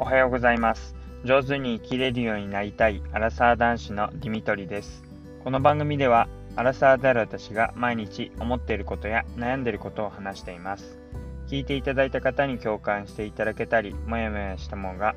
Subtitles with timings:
[0.00, 0.94] おはようございます。
[1.24, 5.02] 上手に生きれるようになりたいアラサー男子のディミトリです。
[5.42, 11.00] この番組ではアラサーである私が毎日思っていることや悩んでいることを話しています。
[11.48, 15.16] 聞いていただいた方に共感していただけたりもやもやしたものが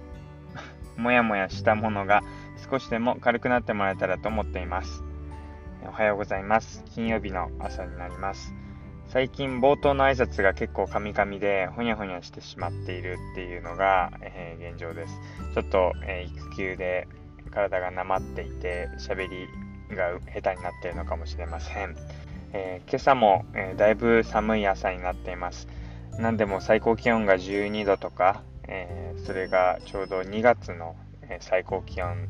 [0.98, 2.24] もやもやしたものが
[2.68, 5.04] 少しでも軽くなってもらえたらと思っています。
[5.84, 6.84] おはようございます。
[6.96, 8.61] 金曜日の朝になります。
[9.12, 15.14] 最近冒頭の挨拶が結構カミカミでほにゃほにゃしてしまっているっていうのが、えー、現状です。
[15.54, 17.10] ちょっと、えー、育休で
[17.52, 19.50] 体がなまっていて喋り
[19.94, 21.98] が下手になっているのかもしれません。
[22.54, 25.68] えー、今朝も、えだいぶ寒い朝になっています。
[26.18, 32.30] なんでも最高気温が12度とか、えそれがちょうど2月の、え最高気温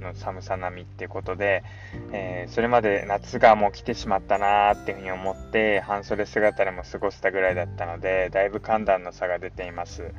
[0.00, 1.64] の寒さ並みってことで、
[2.12, 10.12] えー、それまで夏がもう来てしまったなーっていうふうに思って半袖姿でも過ごせたぐらいだったのでだいぶ寒暖の差が出ています、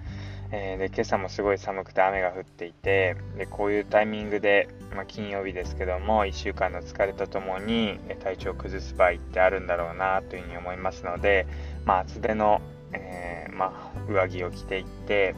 [0.51, 11.47] えー、で今朝もすごい寒くて雨が降っていてでこういうタイミングで、まあ、金曜日ですけども1週間の疲れとともに体調を崩す場合ってあるんだろうなというふうに思いますので、
[11.85, 12.61] まあ、厚手の、
[12.93, 15.35] えー、まあ、上着を着ていって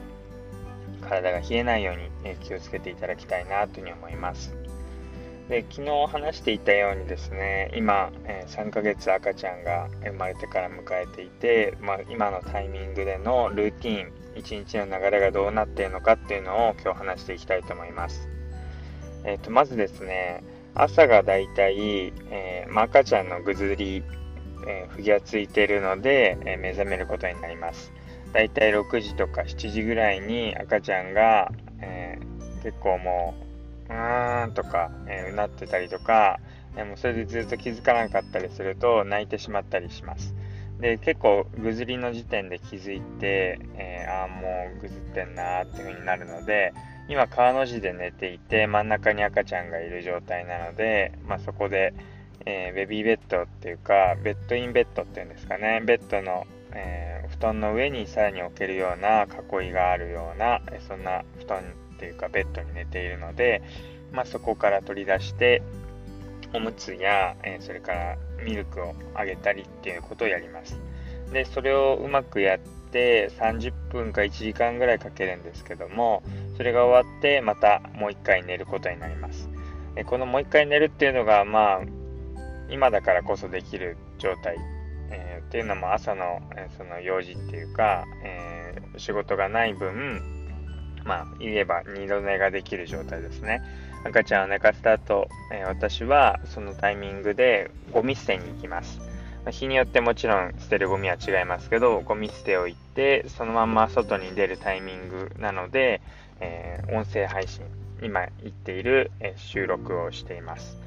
[1.07, 4.53] 体が冷えないように気をつけていただきたいなというふうに思います。
[5.49, 18.27] で昨日話していたようにですね今、え、3ヶ月赤ちゃんが生まれてから迎えていて、まあ、今のタイミングでのルーティン一日の流れがどうなっているのかっていうのを今日話していきたいと思います、
[19.23, 20.43] えーと、まずですね
[20.75, 24.03] 朝がだいたい、え、ま、赤ちゃんのぐずり、
[24.67, 27.91] えー、ぎがついているので、え目覚めることになります
[28.37, 33.33] だいたい6時とか7時ぐらいに赤ちゃんが、えー、結構も
[33.89, 36.39] う、うーんとか、えー、うなってたりとか、
[36.75, 40.35] え、もうそれでずっと気づかなかったりすると泣いてしまったりします。
[40.79, 46.75] で、結構ぐずりの時点で気づいて、えー、ああ、もうぐずってんなーっていう風になるので、
[47.09, 51.95] 今川の字で寝ていて真ん中に赤ちゃんがいる状態なので、まあ、そこで、
[52.45, 61.59] えー、ベビーベッドっていうかベッドインベッドっていうんですかねベッドのえー、布団の上にさらに置けるような囲いがあるようなそんな布団
[61.95, 63.61] っていうかベッドに寝ているので、
[64.11, 65.61] まあ、そこから取り出して
[66.53, 70.79] おむつや、えー、それからミルクをあげたりっていうことをやります。
[71.33, 72.59] でそれをうまくやっ
[72.91, 76.23] て30分か1時間ぐらいかけるんですけども
[76.55, 79.49] それが終わってまたもう1回寝ることになります。
[80.05, 81.81] このもう1回寝るっていうのがまあ
[82.69, 84.57] 今だからこそできる状態
[85.11, 90.21] えー、っていうのも朝の,、え、その用事っていうか、えー、仕事がない分、
[91.03, 93.61] まあ、言えば二度寝ができる状態ですね。
[94.05, 99.01] 赤ちゃんを寝かせた後、え私はそのタイミングでゴミ捨てに行きます。
[99.49, 106.01] 日によってもちろん捨てるゴミは違いますけど、ゴミ捨てを行って、そのまま外に出るタイミングなので、
[106.39, 107.65] え音声配信、
[108.01, 110.77] 今言っている、え収録をしています。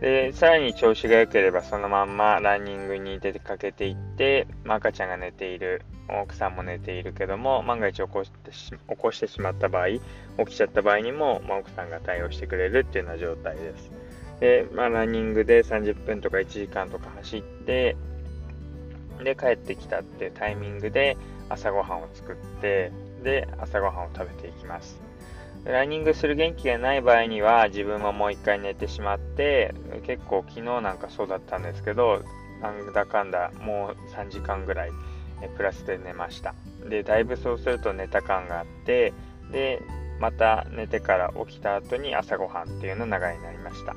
[0.00, 10.00] で、さらに調子が良ければそのまんまランニングに出かけていって、まあ、赤ちゃんが寝ている、奥さんも寝ているけども、万が一起こしてし起こしてしまった場合、起
[10.46, 13.92] きちゃった場合にも、まあ、奥さんが対応してくれるっていうような状態です。
[14.40, 17.96] で、まあ、ランニングで30分とか1時間とか走って、
[19.22, 21.18] で、帰ってきたっていうタイミングで
[21.50, 22.90] 朝ごはんを作って、
[23.22, 25.00] で、朝ごはんを食べていきます。
[25.64, 29.74] ランニングする元気がない場合には自分ももう一回寝てしまって
[30.06, 32.22] 結構昨日なんかそうだったんですけど
[32.62, 34.90] なんだかんだもう3時間ぐらい
[35.56, 36.54] プラスで寝ました
[36.88, 39.12] でだいぶそうすると寝た感があって
[39.52, 39.82] で
[40.18, 43.94] また寝てから起きた後に朝ごはんっていうの流れになりました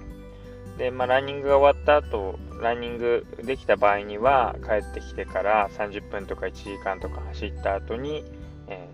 [0.77, 8.23] で、まあ、ランニングが終わった後ランニングできた場合には帰ってきてから30分とか1時間とか走った後に、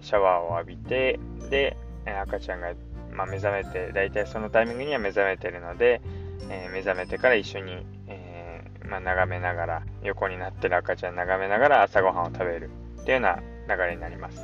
[0.02, 1.20] シャワーを浴びて
[1.50, 2.74] で赤ちゃんが、
[3.14, 6.02] まあ、目覚めて、大体そのタイミングには目覚めてるので、
[6.50, 12.70] え、目覚めてから一緒に、えー、まあ、眺めながら、横になってる赤ちゃん眺めながら朝ごはんを食べる
[13.02, 13.30] っていうよ
[13.68, 14.44] うな流れになります。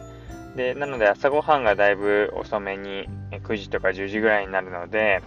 [0.56, 5.22] で、なので朝ごはんがだいぶ遅めに9時とか10時ぐらいになるので、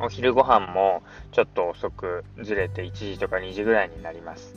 [0.00, 1.02] お昼ご飯も
[1.32, 4.54] ちょっと遅くずれて1時とか2時ぐらいになります。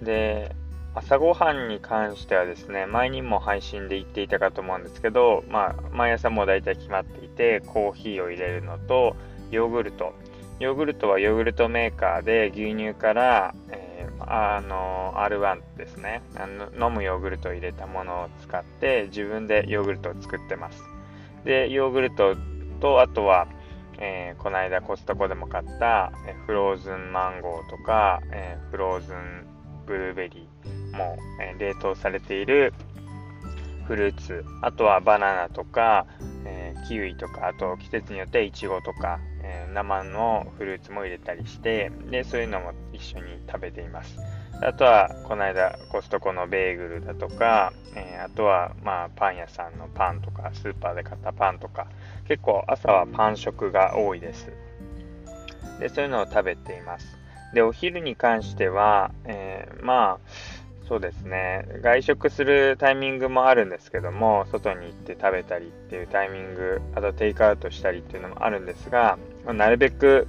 [0.00, 0.54] で、
[0.92, 9.14] 朝ごはんに関してはですね、前にも配信で言っていたかと思うんですけど、まあ、毎朝もう大体決まっていて、コーヒーを入れるのと、
[9.50, 10.12] ヨーグルト。
[10.58, 16.88] ヨーグルトはヨーグルトメーカーで牛乳から、えー、あの、R1 ですねあの。
[16.88, 20.82] 飲むヨーグルトを入れたものを使って自分でヨーグルトを作ってます。
[21.44, 22.36] で、ヨーグルト
[22.80, 23.46] と、あとは、
[23.98, 29.49] えー、この間コストコでも買った、えフローズンマンゴーとか、えー、フローズン
[29.90, 32.72] ブルーベリーも、え冷凍されている
[33.88, 36.06] フルーツ、あとはバナナとか、
[36.44, 44.16] えキウイとか、あと季節によってはいちごとか、えー、生のフルーツも入れたりして、で、そういうのも一緒に食べています。
[44.62, 51.88] あとは、この間、コストコのベーグルだとか、えー、あとは、まあ、パン屋さんのパンとか、スーパーで買ったパンとか、
[52.28, 54.52] 結構朝はパン食が多いです。
[55.80, 57.19] で、そういうのを食べています。
[57.54, 60.30] で、お昼に関しては、えー、まあ、
[60.86, 69.16] そうですね、外食するタイミングもあるんですけども、外に行って食べたりっていうタイミング、あとテイクアウトしたりっていうのもあるんですが、
[69.46, 70.26] なるべく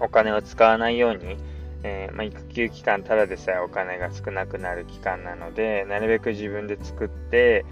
[0.00, 1.36] お金を使わないように、
[1.84, 7.64] えー、まあ、育休期間ただでさえお金が少なくなる期間なのでなるべく自分で作って、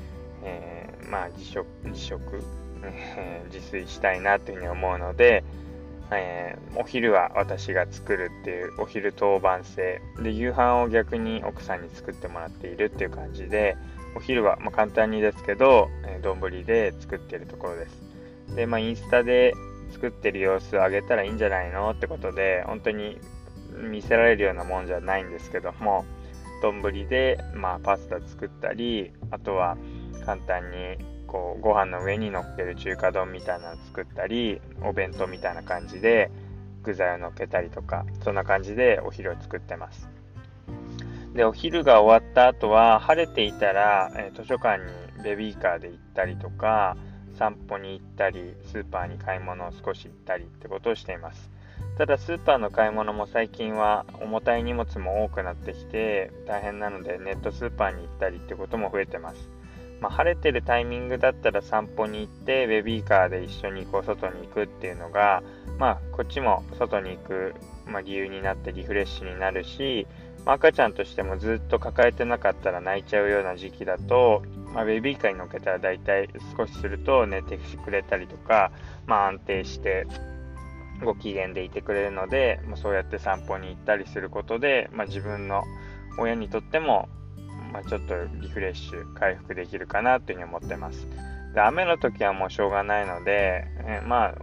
[0.45, 2.41] えー、まあ、自食自食、
[2.85, 5.43] え、自炊したいなというふうに思うので、
[6.19, 10.01] えお昼は私が作るっていうお昼当番制。
[10.23, 13.77] で夕飯を逆に奥さんに作ってもらっているっていう感じで
[14.17, 15.89] お昼はま簡単にですけど
[16.23, 18.57] 丼、えー、で作ってるところです。
[18.57, 19.55] でまあインスタで
[19.93, 23.19] 作ってる様子をあげたらいいんじゃないのってことで本当に
[23.73, 26.05] 見せられるようなもんじゃないんですけども
[26.63, 29.77] 丼で、まあ、パスタ作ったりあとは
[30.25, 30.97] 簡単に
[31.35, 36.31] こうご飯の上に乗っける中華丼みたいなの作ったりお弁当みたいな感じで
[36.85, 40.09] 具材を乗っけたりとかそんな感じでお昼を作ってます
[41.35, 44.79] でお昼が終わった後は晴れていたら、え図書館
[45.17, 46.97] にベビーカーで行ったりとか
[47.37, 51.51] 散歩に行ったりスーパーに買い物を少し行ったりってことをしています
[51.99, 59.64] ただスーパーの買い物も最近は重たい荷物も多くなってきて大変なのでネットスーパーに行ったりってことも増えてます。
[60.01, 65.43] まあ、晴れてるタイミングだったら散歩に行ってベビーカーで一緒にこう外に行くっていうのが
[65.79, 67.55] まあこっちも外に行く、
[67.87, 70.07] まあ、理由になってリフレッシュになるし、
[70.45, 74.43] まあ、赤ちゃんとしてもずっと抱えてなかったら泣いちゃうような時期だと、
[74.73, 78.73] まあ、ベビーカーに乗っけたら大体少しすると寝てくれたりとか、
[79.07, 80.07] まあ、安定して
[81.03, 85.65] ご機嫌でいてくれるので、まあ、そうやって散歩に行ったりすることで、まあ、自分の
[86.19, 87.09] 親にとっても、
[87.75, 91.09] まあ、ちょっとリフレッシュ回復できるかなというふうに思ってます。
[91.55, 94.35] で雨の時はもうしょうがないので、えまあ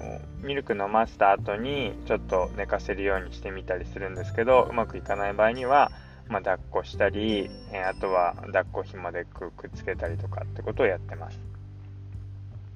[0.44, 5.92] ミルク飲ませた後にちょっと寝かせるようにしてみたりするんですけどうまくいかない場合には、
[6.28, 11.40] まあ、抱っこしたり、えあとは抱っこ紐でくっつけたりとかってことをやってます。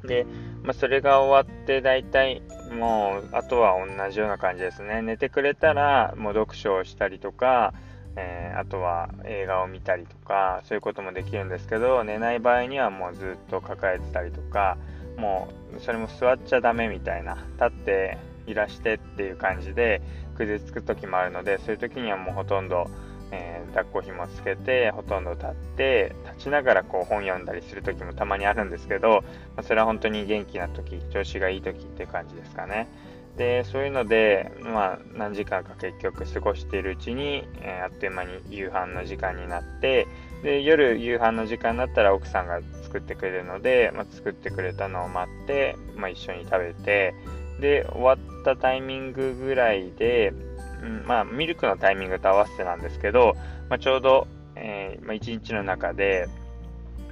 [0.05, 0.25] で、
[0.63, 2.41] まあ、それが終わって大体
[2.71, 7.73] もうあとは同じような感じですね寝てくれたらもう読書をしたりとか、
[8.17, 14.77] えー、あとは映画を見たりとかそういうこともできるんですけど寝ない場合にはもうずっと抱えてたりとか
[15.17, 18.17] もうそれも座っちゃダメみたいな立って
[18.47, 20.01] いらしてっていう感じで
[20.37, 22.89] くずつく時もあるのでそういう時にはもうほとんど
[23.31, 29.23] えー、抱っこ紐つけてほとんど立って立ちながらこう本読んだりする時もたまにあるんですけど、
[29.55, 32.87] まあ、それは本当に元気な時調子がいい時っていう感じですかね。
[33.37, 40.07] でそういうので、まあ、何時間か結局過ごしているうちに、えー、あっという間に夕飯の時間になって
[40.41, 47.13] で夜夕飯の時間になったら奥さんが作ってくれるので、まあ、作ってくれたのを待って、まあ、一緒に食べて
[47.59, 50.33] で終わったタイミングぐらいで
[50.81, 53.35] うん、まあ、ミルクのタイミングと合わせてなんですけど、
[53.69, 56.27] まあ、ちょうど、えー、まあ、1日の中で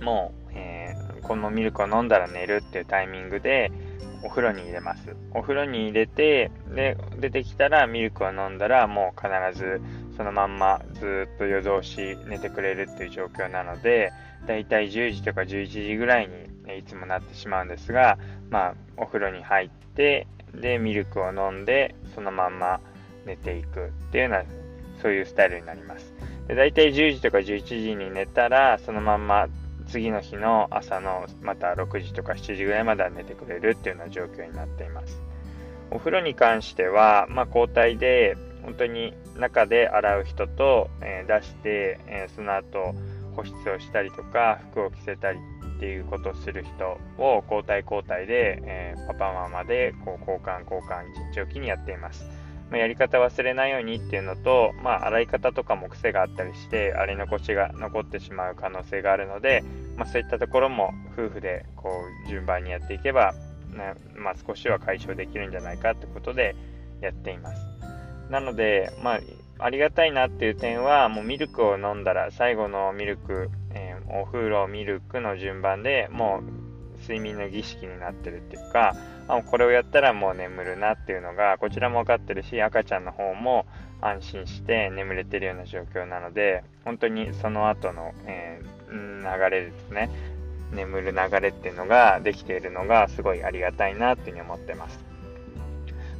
[0.01, 3.71] もう、えー、このミルクを飲んだら寝るっていうタイミングで
[4.23, 5.15] お風呂に入れます。
[5.33, 9.81] お風呂に入れて、で、出てきたらミルクを飲んだらもう必ず
[10.15, 14.11] そのまんまずっと夜通し寝てくれるっていう状況なので、
[14.47, 18.17] だいたい10時とか11時ぐらいにいつもなってしまうんですが、
[18.49, 22.79] まあ、お風呂に入って、で、ミルクを飲んで、そのまんま
[23.25, 24.43] 寝ていくっていうような、
[25.01, 26.13] そういうスタイルになります。
[26.47, 29.47] で大体10時とか11時に寝たら、そのまんま
[29.93, 35.21] 次の日の朝のまた6時とか7時ぐらいまでは寝てくれるっていうような状況になっています。
[35.91, 42.95] お風呂に関しては、まあ、交代で本当に中で洗う人と、えー、出して、えー、その後
[43.35, 45.37] 保湿をしたりとか服を着せたり
[45.77, 52.25] っていうことをする人を交代交代で、えー、パパママでこう交換交換一日おきにやっています。
[52.71, 59.63] まあ、やり方忘れないようにっていうのと、まあ、洗い方とかも癖があったりして洗い残しが残ってしまう可能性があるので、
[59.97, 61.89] まあ、そういったところも夫婦でこ
[62.25, 63.33] う順番にやっていけば、
[63.71, 66.55] ねまあ、少しは解消できるんじゃないかってことで
[67.01, 67.61] やっています。
[68.29, 69.19] なので、まあ、
[69.59, 78.95] ありがたいなっていう点はもうミルクを飲んだら最後のミルク、えー、お風呂ミルクの順番でもう睡眠の儀式になってるっていうか
[79.27, 83.65] あこれをやったらもう眠るなっていうのがこちらも分かってるし赤ちゃんの方も
[84.01, 90.09] 安心して眠れてるような状況なので本当にその後の、えー、流れですね
[90.71, 94.99] 眠る流れっていうのができているのがすごいありがたいなっていうふうに思ってます。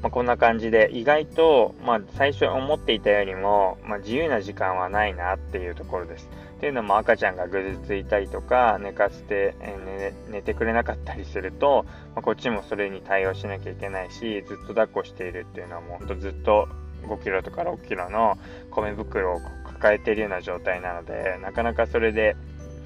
[0.03, 6.30] まあ、こんな感じで意外と、まあ、最初思っていたよりも、まあ、自由な時間はないなっていうところです。
[6.58, 16.68] っていうのも赤ちゃんがぐずついたりとか寝かせて、え、寝てくれなかったりすると、ま、こっちもそれに対応しなきゃいけないしずっと抱っこしているっていうのはもうほんとずっと
[17.03, 18.38] 5キロとか6キロの
[18.72, 22.36] 米袋を抱えているような状態なのでなかなかそれで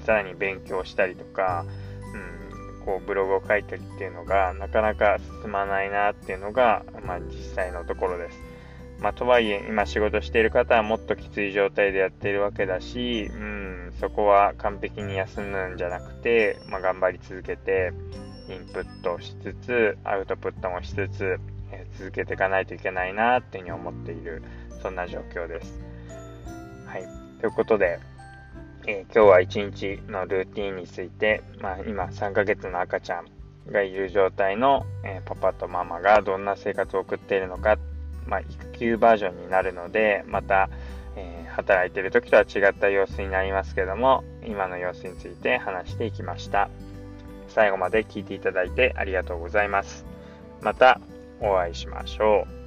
[0.08, 1.66] さらに勉強したりとか、
[2.14, 8.38] うん、こうブログを書いたりっていうのがなかなか進まないなっていうのが、まあ、実際のところです。
[9.00, 17.92] まあ、とはいえ今仕事している方はもっときつい状態でやっているわけだし、うん、そこは完璧に休むんじゃなくて、まあ、頑張り続けて
[18.48, 21.38] インプットしつつアウトプットもしつつ、
[21.70, 24.42] えー、続けていかないといけないなっていうふうに思っている
[24.82, 25.78] そんな状況です。
[26.86, 27.02] はい、
[27.40, 28.00] ということで、
[28.90, 33.26] えー、今日は一日のルーティンについて、まあ、今3ヶ月の赤ちゃん
[33.70, 37.76] がいる状態の、えー、パパとママがどんな生活を送っているのか、
[38.26, 40.70] まあ、育休バージョンになるのでまた、
[41.16, 46.70] えー、働いている時とは違った様子になりますけども今の様子について話していきました。
[47.48, 50.06] 最後まで聞いていただいてありがとうございます。
[50.62, 50.98] また
[51.40, 52.57] お会いしましょう。